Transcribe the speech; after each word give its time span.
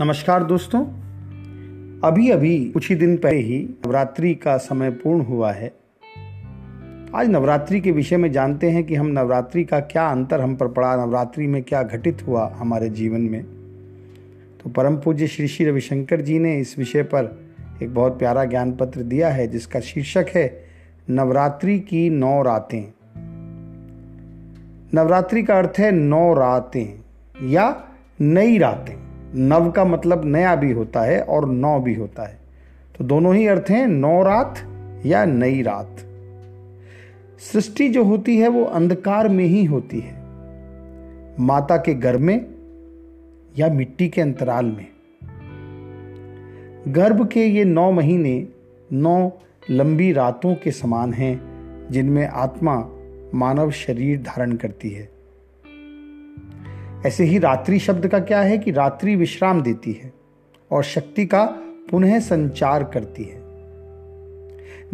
नमस्कार 0.00 0.44
दोस्तों। 0.44 0.80
अभी 2.04 2.30
अभी 2.30 2.70
कुछ 2.70 2.88
ही 2.88 2.94
दिन 2.94 3.16
पहले 3.16 3.36
ही 3.36 3.58
नवरात्रि 3.58 4.34
का 4.34 4.56
समय 4.56 4.90
पूर्ण 4.90 5.20
हुआ 5.20 5.52
है। 5.52 5.74
आज 7.14 7.28
नवरात्रि 7.28 7.80
के 7.80 7.90
विषय 7.90 8.16
में 8.16 8.32
जानते 8.32 8.70
हैं 8.70 8.84
कि 8.84 8.94
हम 8.94 9.06
नवरात्रि 9.06 9.64
का 9.64 9.80
क्या 9.80 10.08
अंतर 10.08 10.40
हम 10.40 10.56
पर 10.56 10.68
पड़ा, 10.68 10.96
नवरात्रि 10.96 11.46
में 11.46 11.62
क्या 11.62 11.82
घटित 11.82 12.26
हुआ 12.26 12.54
हमारे 12.56 12.88
जीवन 12.88 13.20
में। 13.20 13.44
तो 14.62 14.70
परम 14.70 14.96
पूज्य 14.96 15.26
श्री 15.26 15.48
श्री 15.48 15.66
रविशंकर 15.66 16.20
जी 16.20 16.38
ने 16.38 16.58
इस 16.58 16.78
विषय 16.78 17.02
पर 17.02 17.40
एक 17.82 17.94
बहुत 17.94 18.18
प्यारा 18.18 18.44
ज्ञान 18.44 18.72
पत्र 18.72 19.02
दिया 19.02 19.28
है, 19.28 19.48
जिसका 19.48 19.80
शीर्षक 19.80 20.26
है, 20.34 20.64
नवरात्रि 21.10 21.80
की 21.80 22.10
नौ 22.10 22.42
रातें। 22.42 22.92
नवरात्रि 24.94 25.42
का 25.42 25.58
अर्थ 25.58 25.72
है 25.78 25.92
नौ 25.92 26.34
रातें 26.34 27.00
या 27.48 27.84
नई 28.20 28.58
रातें। 28.58 29.07
नव 29.34 29.70
का 29.70 29.84
मतलब 29.84 30.24
नया 30.24 30.54
भी 30.54 30.72
होता 30.72 31.00
है 31.00 31.20
और 31.20 31.48
नौ 31.48 31.80
भी 31.80 31.94
होता 31.94 32.28
है। 32.28 32.38
तो 32.98 33.04
दोनों 33.04 33.34
ही 33.34 33.46
अर्थ 33.46 33.64
हैं, 33.70 33.86
नौ 33.86 34.22
रात 34.22 34.54
या 35.06 35.24
नई 35.24 35.62
रात। 35.62 35.96
सृष्टि 37.38 37.88
जो 37.88 38.04
होती 38.04 38.38
है, 38.38 38.48
वो 38.48 38.64
अंधकार 38.64 39.28
में 39.28 39.44
ही 39.44 39.64
होती 39.64 40.00
है। 40.00 40.18
माता 41.40 41.76
के 41.76 41.94
गर्भ 41.94 42.20
में 42.20 42.46
या 43.58 43.68
मिट्टी 43.68 44.08
के 44.08 44.20
अंतराल 44.20 44.64
में। 44.64 44.86
गर्भ 46.88 47.28
के 47.28 47.46
ये 47.46 47.64
नौ 47.64 47.92
महीने, 47.92 48.48
नौ 48.92 49.32
लंबी 49.70 50.12
रातों 50.12 50.54
के 50.54 50.70
समान 50.70 51.12
हैं, 51.12 51.40
जिनमें 51.90 52.28
आत्मा 52.28 52.88
मानव 53.34 53.70
शरीर 53.70 54.22
धारण 54.22 54.52
करती 54.52 54.90
है। 54.90 55.17
ऐसे 57.06 57.24
ही 57.24 57.38
रात्रि 57.38 57.78
शब्द 57.78 58.08
का 58.08 58.18
क्या 58.18 58.40
है 58.40 58.58
कि 58.58 58.70
रात्रि 58.70 59.16
विश्राम 59.16 59.62
देती 59.62 59.92
है 59.92 60.12
और 60.70 60.82
शक्ति 60.82 61.26
का 61.26 61.44
पुनः 61.90 62.20
संचार 62.20 62.84
करती 62.84 63.24
है। 63.24 63.42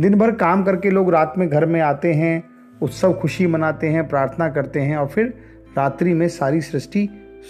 दिन 0.01 0.15
भर 0.15 0.33
काम 0.33 0.65
करके 0.65 0.91
लोग 0.91 1.11
रात 1.11 1.35
में 1.39 1.49
घर 1.49 1.67
में 1.67 1.81
आते 1.81 2.13
हैं, 2.13 2.45
उत्सव 2.83 3.13
खुशी 3.13 3.47
मनाते 3.47 3.89
हैं, 3.89 4.09
प्रार्थना 4.09 4.49
करते 4.49 4.81
हैं 4.81 4.97
और 4.97 5.07
फिर 5.07 5.35
रात्रि 5.77 6.15
में 6.15 6.29
सारी 6.29 6.61
सृष्टि 6.61 7.09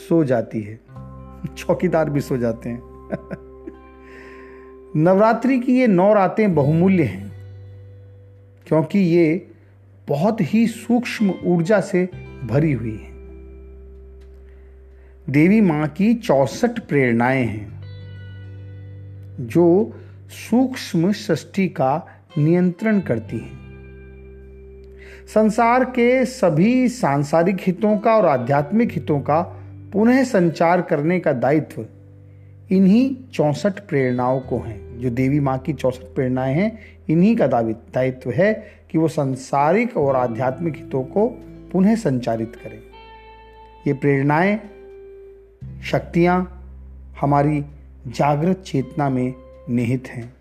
सो 0.08 0.24
जाती 0.24 0.60
है। 0.60 0.80
चौकीदार 1.56 2.10
भी 2.10 2.20
सो 2.20 2.36
जाते 2.36 2.68
हैं। 2.68 2.82
नवरात्रि 4.96 5.58
की 5.58 5.80
ये 5.80 5.86
नौ 5.86 6.14
रातें 6.14 6.54
बहुमूल्य 6.54 7.02
हैं, 7.02 7.32
क्योंकि 8.66 8.98
ये 8.98 9.46
बहुत 10.08 10.36
ही 10.40 10.66
सूक्ष्म 10.66 11.34
ऊर्जा 11.44 11.80
से 11.80 12.08
भरी 12.44 12.72
हुई 12.72 12.90
हैं। 12.90 13.13
देवी 15.30 15.60
माँ 15.60 15.86
की 15.88 16.14
चौसठ 16.14 16.78
प्रेरणाएँ 16.78 17.44
हैं, 17.44 17.80
जो 19.40 19.94
सूक्ष्म 20.30 21.12
सृष्टि 21.12 21.68
का 21.68 22.06
नियंत्रण 22.38 23.00
करती 23.00 23.38
हैं। 23.38 23.58
संसार 25.34 25.84
के 25.84 26.24
सभी 26.24 26.88
सांसारिक 26.88 27.56
हितों 27.60 27.96
का 27.98 28.16
और 28.16 28.26
आध्यात्मिक 28.26 28.92
हितों 28.92 29.20
का 29.20 29.40
पुनः 29.92 30.24
संचार 30.24 30.82
करने 30.82 31.20
का 31.20 31.32
दायित्व 31.32 31.86
इन्हीं 32.70 33.16
चौसठ 33.32 33.80
प्रेरणाओं 33.80 34.40
को 34.40 34.58
है। 34.58 34.98
जो 35.00 35.10
देवी 35.10 35.40
माँ 35.40 35.58
की 35.58 35.72
चौसठ 35.72 36.14
प्रेरणाएँ 36.14 36.54
हैं, 36.54 36.78
इन्हीं 37.08 37.36
का 37.36 37.46
दायित्व 37.46 38.30
है 38.30 38.52
कि 38.90 38.98
वो 38.98 39.08
संसारिक 39.08 39.96
और 39.96 40.16
आध्यात्मिक 40.16 40.76
हितों 40.76 41.02
को 41.02 41.28
पुनः 41.72 41.96
संचारित 41.96 42.56
करें। 42.56 42.78
ये 43.86 43.92
प्रेरणाएँ 43.92 44.60
शक्तियाँ 45.82 46.60
हमारी 47.20 47.64
जागृत 48.06 48.58
चेतना 48.58 49.10
में 49.10 49.34
निहित 49.70 50.08
हैं। 50.08 50.34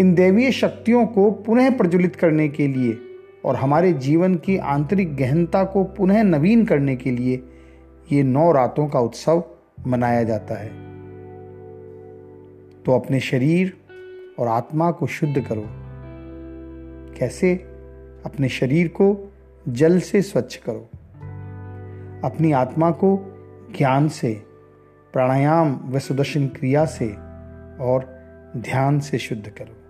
इन 0.00 0.14
दैवीय 0.14 0.52
शक्तियों 0.52 1.06
को 1.06 1.30
पुनः 1.30 1.76
प्रज्वलित 1.76 2.16
करने 2.16 2.48
के 2.48 2.68
लिए 2.68 2.98
और 3.44 3.56
हमारे 3.56 3.92
जीवन 3.92 4.34
की 4.34 4.56
आंतरिक 4.56 5.16
गहनता 5.16 5.64
को 5.64 5.84
पुनः 5.84 6.22
नवीन 6.22 6.66
करने 6.66 6.96
के 6.96 7.10
लिए 7.10 7.42
ये 8.12 8.22
नौ 8.22 8.52
रातों 8.52 8.88
का 8.88 9.00
उत्सव 9.00 9.44
मनाया 9.86 10.22
जाता 10.22 10.54
है। 10.54 10.68
तो 12.82 12.92
अपने 12.92 13.20
शरीर 13.20 13.76
और 14.38 14.48
आत्मा 14.48 14.90
को 14.90 15.06
शुद्ध 15.06 15.40
करो। 15.40 15.64
कैसे? 17.18 17.54
अपने 18.26 18.48
शरीर 18.48 18.88
को 18.88 19.32
जल 19.68 20.00
से 20.00 20.22
स्वच्छ 20.22 20.56
करो। 20.56 20.88
अपनी 22.24 22.52
आत्मा 22.52 22.90
को 22.90 23.30
ज्ञान 23.78 24.08
से, 24.08 24.34
प्राणायाम 25.12 25.80
व 25.84 25.98
सुदर्शन 25.98 26.46
क्रिया 26.46 26.84
से 26.84 27.08
और 27.80 28.14
ध्यान 28.56 29.00
से 29.00 29.18
शुद्ध 29.18 29.48
करो। 29.48 29.83